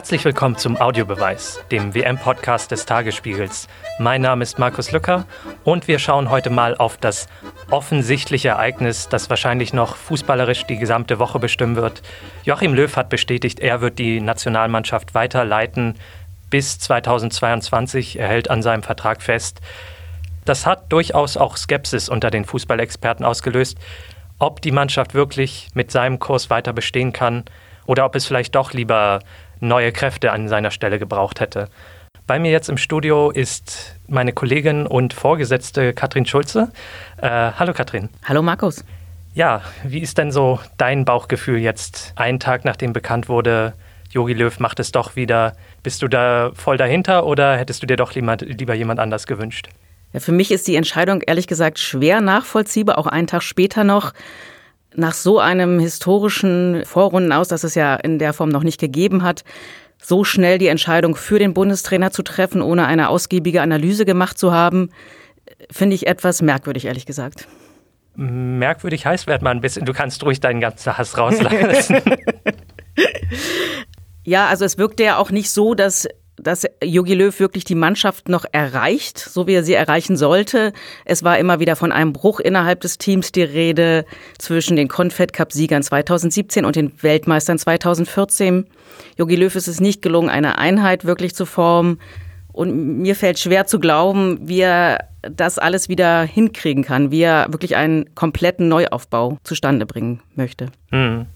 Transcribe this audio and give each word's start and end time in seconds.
Herzlich 0.00 0.24
willkommen 0.24 0.56
zum 0.56 0.80
Audiobeweis, 0.80 1.60
dem 1.70 1.94
WM-Podcast 1.94 2.70
des 2.70 2.86
Tagesspiegels. 2.86 3.68
Mein 3.98 4.22
Name 4.22 4.42
ist 4.42 4.58
Markus 4.58 4.92
Lücker 4.92 5.26
und 5.62 5.88
wir 5.88 5.98
schauen 5.98 6.30
heute 6.30 6.48
mal 6.48 6.74
auf 6.74 6.96
das 6.96 7.28
offensichtliche 7.68 8.48
Ereignis, 8.48 9.10
das 9.10 9.28
wahrscheinlich 9.28 9.74
noch 9.74 9.96
fußballerisch 9.96 10.64
die 10.64 10.78
gesamte 10.78 11.18
Woche 11.18 11.38
bestimmen 11.38 11.76
wird. 11.76 12.00
Joachim 12.44 12.72
Löw 12.72 12.96
hat 12.96 13.10
bestätigt, 13.10 13.60
er 13.60 13.82
wird 13.82 13.98
die 13.98 14.22
Nationalmannschaft 14.22 15.14
weiterleiten 15.14 15.96
bis 16.48 16.78
2022. 16.78 18.18
Er 18.18 18.28
hält 18.28 18.48
an 18.48 18.62
seinem 18.62 18.82
Vertrag 18.82 19.20
fest. 19.20 19.60
Das 20.46 20.64
hat 20.64 20.90
durchaus 20.90 21.36
auch 21.36 21.58
Skepsis 21.58 22.08
unter 22.08 22.30
den 22.30 22.46
Fußballexperten 22.46 23.26
ausgelöst, 23.26 23.76
ob 24.38 24.62
die 24.62 24.72
Mannschaft 24.72 25.12
wirklich 25.12 25.68
mit 25.74 25.90
seinem 25.90 26.18
Kurs 26.18 26.48
weiter 26.48 26.72
bestehen 26.72 27.12
kann 27.12 27.44
oder 27.84 28.06
ob 28.06 28.14
es 28.14 28.24
vielleicht 28.24 28.54
doch 28.54 28.72
lieber 28.72 29.20
neue 29.60 29.92
Kräfte 29.92 30.32
an 30.32 30.48
seiner 30.48 30.70
Stelle 30.70 30.98
gebraucht 30.98 31.40
hätte. 31.40 31.68
Bei 32.26 32.38
mir 32.38 32.50
jetzt 32.50 32.68
im 32.68 32.76
Studio 32.76 33.30
ist 33.30 33.96
meine 34.06 34.32
Kollegin 34.32 34.86
und 34.86 35.14
Vorgesetzte 35.14 35.92
Katrin 35.92 36.26
Schulze. 36.26 36.70
Äh, 37.20 37.28
hallo 37.28 37.72
Katrin. 37.72 38.08
Hallo 38.24 38.42
Markus. 38.42 38.84
Ja, 39.34 39.62
wie 39.84 40.00
ist 40.00 40.18
denn 40.18 40.32
so 40.32 40.58
dein 40.76 41.04
Bauchgefühl 41.04 41.58
jetzt, 41.58 42.12
einen 42.16 42.40
Tag 42.40 42.64
nachdem 42.64 42.92
bekannt 42.92 43.28
wurde, 43.28 43.74
Jogi 44.10 44.32
Löw 44.32 44.58
macht 44.58 44.80
es 44.80 44.90
doch 44.90 45.14
wieder? 45.14 45.56
Bist 45.82 46.02
du 46.02 46.08
da 46.08 46.50
voll 46.54 46.76
dahinter 46.76 47.26
oder 47.26 47.56
hättest 47.56 47.82
du 47.82 47.86
dir 47.86 47.96
doch 47.96 48.14
lieber, 48.14 48.36
lieber 48.36 48.74
jemand 48.74 48.98
anders 48.98 49.26
gewünscht? 49.26 49.68
Ja, 50.12 50.18
für 50.18 50.32
mich 50.32 50.50
ist 50.50 50.66
die 50.66 50.74
Entscheidung 50.74 51.22
ehrlich 51.22 51.46
gesagt 51.46 51.78
schwer 51.78 52.20
nachvollziehbar, 52.20 52.98
auch 52.98 53.06
einen 53.06 53.28
Tag 53.28 53.42
später 53.42 53.84
noch. 53.84 54.12
Nach 54.94 55.14
so 55.14 55.38
einem 55.38 55.78
historischen 55.78 56.82
Vorrunden 56.84 57.32
aus, 57.32 57.48
das 57.48 57.64
es 57.64 57.74
ja 57.74 57.96
in 57.96 58.18
der 58.18 58.32
Form 58.32 58.48
noch 58.48 58.64
nicht 58.64 58.80
gegeben 58.80 59.22
hat, 59.22 59.44
so 60.02 60.24
schnell 60.24 60.58
die 60.58 60.68
Entscheidung 60.68 61.14
für 61.14 61.38
den 61.38 61.54
Bundestrainer 61.54 62.10
zu 62.10 62.22
treffen, 62.22 62.62
ohne 62.62 62.86
eine 62.86 63.08
ausgiebige 63.08 63.62
Analyse 63.62 64.04
gemacht 64.04 64.38
zu 64.38 64.52
haben, 64.52 64.90
finde 65.70 65.94
ich 65.94 66.06
etwas 66.06 66.42
merkwürdig, 66.42 66.86
ehrlich 66.86 67.06
gesagt. 67.06 67.46
Merkwürdig 68.16 69.06
heißt, 69.06 69.26
werd 69.26 69.42
mal 69.42 69.50
ein 69.50 69.60
bisschen, 69.60 69.84
du 69.84 69.92
kannst 69.92 70.22
ruhig 70.24 70.40
deinen 70.40 70.60
ganzen 70.60 70.98
Hass 70.98 71.16
rauslassen. 71.16 72.02
ja, 74.24 74.48
also 74.48 74.64
es 74.64 74.78
wirkte 74.78 75.04
ja 75.04 75.16
auch 75.16 75.30
nicht 75.30 75.50
so, 75.50 75.74
dass 75.74 76.08
dass 76.42 76.66
Jogi 76.82 77.14
Löw 77.14 77.38
wirklich 77.38 77.64
die 77.64 77.74
Mannschaft 77.74 78.28
noch 78.28 78.44
erreicht, 78.50 79.18
so 79.18 79.46
wie 79.46 79.54
er 79.54 79.64
sie 79.64 79.74
erreichen 79.74 80.16
sollte. 80.16 80.72
Es 81.04 81.22
war 81.22 81.38
immer 81.38 81.60
wieder 81.60 81.76
von 81.76 81.92
einem 81.92 82.12
Bruch 82.12 82.40
innerhalb 82.40 82.80
des 82.80 82.98
Teams 82.98 83.32
die 83.32 83.42
Rede 83.42 84.04
zwischen 84.38 84.76
den 84.76 84.88
Confed 84.88 85.32
Cup 85.32 85.52
Siegern 85.52 85.82
2017 85.82 86.64
und 86.64 86.76
den 86.76 86.92
Weltmeistern 87.02 87.58
2014. 87.58 88.66
Jogi 89.16 89.36
Löw 89.36 89.54
ist 89.54 89.68
es 89.68 89.80
nicht 89.80 90.02
gelungen, 90.02 90.30
eine 90.30 90.58
Einheit 90.58 91.04
wirklich 91.04 91.34
zu 91.34 91.46
formen. 91.46 91.98
Und 92.52 92.98
mir 92.98 93.14
fällt 93.14 93.38
schwer 93.38 93.66
zu 93.66 93.78
glauben, 93.78 94.38
wie 94.42 94.60
er 94.60 95.08
das 95.22 95.58
alles 95.58 95.88
wieder 95.88 96.22
hinkriegen 96.22 96.82
kann, 96.84 97.10
wie 97.10 97.22
er 97.22 97.46
wirklich 97.52 97.76
einen 97.76 98.14
kompletten 98.14 98.68
Neuaufbau 98.68 99.38
zustande 99.44 99.86
bringen 99.86 100.20
möchte. 100.34 100.66
Mhm. 100.90 101.26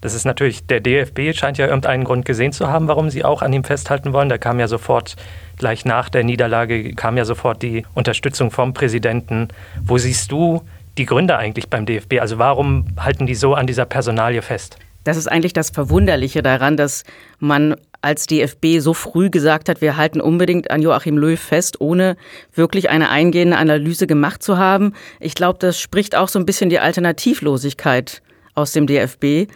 Das 0.00 0.14
ist 0.14 0.24
natürlich, 0.24 0.66
der 0.66 0.80
DFB 0.80 1.32
scheint 1.34 1.58
ja 1.58 1.66
irgendeinen 1.66 2.04
Grund 2.04 2.24
gesehen 2.24 2.52
zu 2.52 2.68
haben, 2.68 2.86
warum 2.86 3.10
sie 3.10 3.24
auch 3.24 3.42
an 3.42 3.52
ihm 3.52 3.64
festhalten 3.64 4.12
wollen. 4.12 4.28
Da 4.28 4.38
kam 4.38 4.60
ja 4.60 4.68
sofort, 4.68 5.16
gleich 5.56 5.84
nach 5.84 6.08
der 6.08 6.22
Niederlage, 6.24 6.94
kam 6.94 7.16
ja 7.16 7.24
sofort 7.24 7.62
die 7.62 7.84
Unterstützung 7.94 8.50
vom 8.50 8.74
Präsidenten. 8.74 9.48
Wo 9.82 9.98
siehst 9.98 10.30
du 10.30 10.62
die 10.98 11.06
Gründe 11.06 11.36
eigentlich 11.36 11.68
beim 11.68 11.84
DFB? 11.84 12.20
Also 12.20 12.38
warum 12.38 12.86
halten 12.98 13.26
die 13.26 13.34
so 13.34 13.54
an 13.54 13.66
dieser 13.66 13.86
Personalie 13.86 14.42
fest? 14.42 14.78
Das 15.04 15.16
ist 15.16 15.26
eigentlich 15.26 15.52
das 15.52 15.70
Verwunderliche 15.70 16.42
daran, 16.42 16.76
dass 16.76 17.04
man 17.38 17.76
als 18.00 18.26
DFB 18.26 18.78
so 18.78 18.94
früh 18.94 19.30
gesagt 19.30 19.68
hat, 19.68 19.80
wir 19.80 19.96
halten 19.96 20.20
unbedingt 20.20 20.70
an 20.70 20.82
Joachim 20.82 21.18
Löw 21.18 21.38
fest, 21.38 21.80
ohne 21.80 22.16
wirklich 22.54 22.90
eine 22.90 23.10
eingehende 23.10 23.56
Analyse 23.56 24.06
gemacht 24.06 24.42
zu 24.42 24.58
haben. 24.58 24.92
Ich 25.18 25.34
glaube, 25.34 25.58
das 25.58 25.80
spricht 25.80 26.14
auch 26.14 26.28
so 26.28 26.38
ein 26.38 26.46
bisschen 26.46 26.70
die 26.70 26.78
Alternativlosigkeit 26.78 28.22
aus 28.54 28.72
dem 28.72 28.86
DFB. 28.86 29.50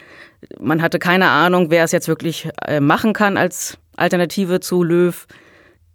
Man 0.58 0.82
hatte 0.82 0.98
keine 0.98 1.28
Ahnung, 1.28 1.70
wer 1.70 1.84
es 1.84 1.92
jetzt 1.92 2.08
wirklich 2.08 2.48
äh, 2.66 2.80
machen 2.80 3.12
kann 3.12 3.36
als 3.36 3.78
Alternative 3.96 4.60
zu 4.60 4.82
Löw. 4.82 5.26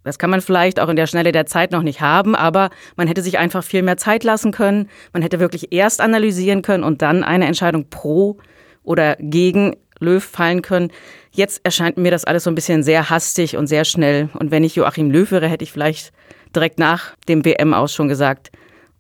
Das 0.04 0.18
kann 0.18 0.30
man 0.30 0.40
vielleicht 0.40 0.80
auch 0.80 0.88
in 0.88 0.96
der 0.96 1.08
Schnelle 1.08 1.34
der 1.34 1.46
Zeit 1.46 1.72
noch 1.72 1.84
nicht 1.84 2.00
haben, 2.00 2.34
aber 2.34 2.70
man 2.96 3.08
hätte 3.08 3.22
sich 3.22 3.38
einfach 3.38 3.64
viel 3.64 3.84
mehr 3.84 3.98
Zeit 3.98 4.24
lassen 4.24 4.52
können. 4.52 4.90
Man 5.12 5.22
hätte 5.22 5.42
wirklich 5.42 5.74
erst 5.74 6.00
analysieren 6.00 6.62
können 6.62 6.86
und 6.86 7.02
dann 7.02 7.24
eine 7.24 7.46
Entscheidung 7.46 7.90
pro 7.90 8.38
oder 8.84 9.18
gegen 9.20 9.76
Löw 10.00 10.24
fallen 10.24 10.62
können. 10.62 10.92
Jetzt 11.32 11.60
erscheint 11.64 11.98
mir 11.98 12.12
das 12.12 12.24
alles 12.24 12.46
so 12.46 12.52
ein 12.52 12.56
bisschen 12.56 12.84
sehr 12.84 13.10
hastig 13.10 13.58
und 13.58 13.68
sehr 13.68 13.84
schnell. 13.84 14.30
Und 14.34 14.50
wenn 14.50 14.64
ich 14.64 14.76
Joachim 14.76 15.12
Löw 15.12 15.30
wäre, 15.32 15.50
hätte 15.50 15.64
ich 15.64 15.74
vielleicht 15.74 16.14
direkt 16.56 16.80
nach 16.80 17.16
dem 17.28 17.44
WM 17.44 17.74
aus 17.74 17.94
schon 17.94 18.08
gesagt, 18.08 18.52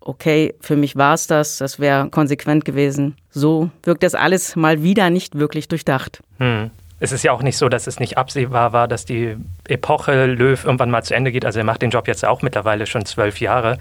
okay, 0.01 0.55
für 0.61 0.75
mich 0.75 0.95
war 0.95 1.13
es 1.13 1.27
das, 1.27 1.57
das 1.57 1.79
wäre 1.79 2.09
konsequent 2.09 2.65
gewesen. 2.65 3.15
So 3.29 3.69
wirkt 3.83 4.03
das 4.03 4.15
alles 4.15 4.55
mal 4.55 4.83
wieder 4.83 5.09
nicht 5.09 5.37
wirklich 5.37 5.67
durchdacht. 5.67 6.21
Hm. 6.37 6.71
Es 6.99 7.11
ist 7.11 7.23
ja 7.23 7.31
auch 7.31 7.43
nicht 7.43 7.57
so, 7.57 7.69
dass 7.69 7.85
es 7.85 7.99
nicht 7.99 8.17
absehbar 8.17 8.73
war, 8.73 8.87
dass 8.87 9.05
die 9.05 9.35
Epoche 9.67 10.25
Löw 10.25 10.63
irgendwann 10.63 10.89
mal 10.89 11.03
zu 11.03 11.13
Ende 11.13 11.31
geht. 11.31 11.45
Also 11.45 11.59
er 11.59 11.65
macht 11.65 11.83
den 11.83 11.91
Job 11.91 12.07
jetzt 12.07 12.25
auch 12.25 12.41
mittlerweile 12.41 12.87
schon 12.87 13.05
zwölf 13.05 13.39
Jahre. 13.39 13.77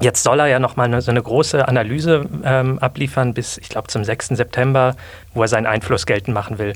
Jetzt 0.00 0.22
soll 0.22 0.38
er 0.38 0.46
ja 0.46 0.58
nochmal 0.58 1.00
so 1.00 1.10
eine 1.10 1.22
große 1.22 1.66
Analyse 1.66 2.28
ähm, 2.44 2.78
abliefern 2.78 3.34
bis, 3.34 3.58
ich 3.58 3.68
glaube, 3.68 3.88
zum 3.88 4.04
6. 4.04 4.28
September, 4.28 4.96
wo 5.34 5.42
er 5.42 5.48
seinen 5.48 5.66
Einfluss 5.66 6.06
geltend 6.06 6.34
machen 6.34 6.58
will. 6.58 6.74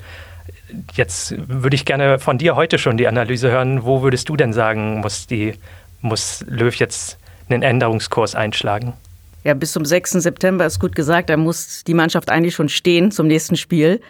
Jetzt 0.95 1.35
würde 1.49 1.77
ich 1.77 1.85
gerne 1.85 2.19
von 2.19 2.39
dir 2.39 2.57
heute 2.57 2.79
schon 2.79 2.97
die 2.97 3.07
Analyse 3.07 3.51
hören. 3.51 3.85
Wo 3.85 4.03
würdest 4.03 4.29
du 4.29 4.37
denn 4.37 4.53
sagen, 4.53 5.01
muss, 5.01 5.27
die, 5.27 5.55
muss 6.01 6.45
Löw 6.49 6.75
jetzt 6.75 7.19
einen 7.51 7.63
Änderungskurs 7.63 8.35
einschlagen? 8.35 8.95
Ja, 9.45 9.55
bis 9.55 9.73
zum 9.73 9.85
6. 9.85 10.13
September 10.13 10.67
ist 10.67 10.81
gut 10.81 10.95
gesagt. 10.95 11.31
Da 11.31 11.37
muss 11.37 11.85
die 11.85 11.95
Mannschaft 11.95 12.31
eigentlich 12.31 12.55
schon 12.55 12.69
stehen 12.69 13.11
zum 13.11 13.27
nächsten 13.27 13.57
Spiel. 13.57 14.01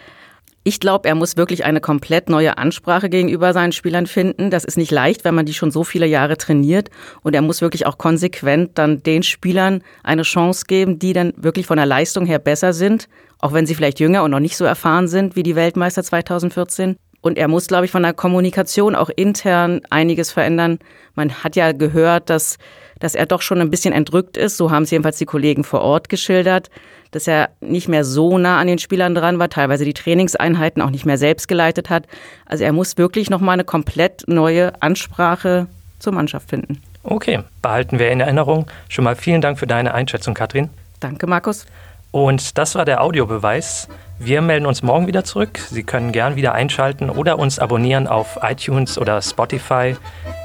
Ich 0.63 0.79
glaube, 0.79 1.07
er 1.07 1.15
muss 1.15 1.37
wirklich 1.37 1.63
eine 1.63 1.79
komplett 1.79 2.29
neue 2.29 2.57
Ansprache 2.57 3.09
gegenüber 3.09 3.53
seinen 3.53 3.71
Spielern 3.71 4.07
finden. 4.07 4.51
Das 4.51 4.65
ist 4.65 4.77
nicht 4.77 4.91
leicht, 4.91 5.23
wenn 5.23 5.33
man 5.33 5.45
die 5.45 5.53
schon 5.53 5.71
so 5.71 5.83
viele 5.83 6.05
Jahre 6.05 6.37
trainiert. 6.37 6.89
Und 7.21 7.33
er 7.33 7.41
muss 7.41 7.61
wirklich 7.61 7.85
auch 7.85 7.97
konsequent 7.97 8.77
dann 8.77 9.01
den 9.01 9.23
Spielern 9.23 9.81
eine 10.03 10.23
Chance 10.23 10.65
geben, 10.67 10.99
die 10.99 11.13
dann 11.13 11.33
wirklich 11.37 11.65
von 11.65 11.77
der 11.77 11.85
Leistung 11.85 12.25
her 12.25 12.39
besser 12.39 12.73
sind, 12.73 13.07
auch 13.39 13.53
wenn 13.53 13.65
sie 13.65 13.75
vielleicht 13.75 13.99
jünger 13.99 14.23
und 14.23 14.31
noch 14.31 14.41
nicht 14.41 14.57
so 14.57 14.65
erfahren 14.65 15.07
sind 15.07 15.35
wie 15.35 15.43
die 15.43 15.55
Weltmeister 15.55 16.03
2014. 16.03 16.97
Und 17.21 17.37
er 17.37 17.47
muss, 17.47 17.67
glaube 17.67 17.85
ich, 17.85 17.91
von 17.91 18.03
der 18.03 18.13
Kommunikation 18.13 18.95
auch 18.95 19.09
intern 19.09 19.81
einiges 19.89 20.31
verändern. 20.31 20.79
Man 21.15 21.43
hat 21.43 21.55
ja 21.55 21.73
gehört, 21.73 22.29
dass 22.29 22.57
dass 22.99 23.15
er 23.15 23.25
doch 23.25 23.41
schon 23.41 23.61
ein 23.61 23.69
bisschen 23.69 23.93
entrückt 23.93 24.37
ist. 24.37 24.57
So 24.57 24.71
haben 24.71 24.83
es 24.83 24.91
jedenfalls 24.91 25.17
die 25.17 25.25
Kollegen 25.25 25.63
vor 25.63 25.81
Ort 25.81 26.09
geschildert, 26.09 26.69
dass 27.11 27.27
er 27.27 27.49
nicht 27.61 27.87
mehr 27.87 28.03
so 28.03 28.37
nah 28.37 28.59
an 28.59 28.67
den 28.67 28.77
Spielern 28.77 29.15
dran 29.15 29.39
war, 29.39 29.49
teilweise 29.49 29.85
die 29.85 29.93
Trainingseinheiten 29.93 30.81
auch 30.81 30.91
nicht 30.91 31.05
mehr 31.05 31.17
selbst 31.17 31.47
geleitet 31.47 31.89
hat. 31.89 32.05
Also 32.45 32.63
er 32.63 32.73
muss 32.73 32.97
wirklich 32.97 33.29
nochmal 33.29 33.53
eine 33.53 33.63
komplett 33.63 34.23
neue 34.27 34.79
Ansprache 34.81 35.67
zur 35.97 36.13
Mannschaft 36.13 36.49
finden. 36.49 36.81
Okay, 37.03 37.39
behalten 37.61 37.97
wir 37.97 38.11
in 38.11 38.19
Erinnerung. 38.19 38.67
Schon 38.89 39.05
mal 39.05 39.15
vielen 39.15 39.41
Dank 39.41 39.57
für 39.57 39.67
deine 39.67 39.93
Einschätzung, 39.93 40.33
Katrin. 40.33 40.69
Danke, 40.99 41.27
Markus. 41.27 41.65
Und 42.11 42.57
das 42.57 42.75
war 42.75 42.85
der 42.85 43.01
Audiobeweis. 43.01 43.87
Wir 44.21 44.41
melden 44.41 44.65
uns 44.65 44.83
morgen 44.83 45.07
wieder 45.07 45.23
zurück. 45.23 45.59
Sie 45.59 45.83
können 45.83 46.11
gern 46.11 46.35
wieder 46.35 46.53
einschalten 46.53 47.09
oder 47.09 47.39
uns 47.39 47.57
abonnieren 47.57 48.05
auf 48.05 48.37
iTunes 48.41 48.97
oder 48.97 49.21
Spotify. 49.21 49.95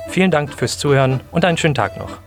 Vielen 0.09 0.31
Dank 0.31 0.55
fürs 0.55 0.79
Zuhören 0.79 1.21
und 1.33 1.45
einen 1.45 1.59
schönen 1.59 1.75
Tag 1.75 1.99
noch. 1.99 2.19